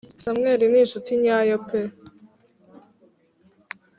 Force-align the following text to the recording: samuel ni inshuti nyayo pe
samuel 0.23 0.59
ni 0.71 0.79
inshuti 0.83 1.11
nyayo 1.23 1.57
pe 1.67 1.81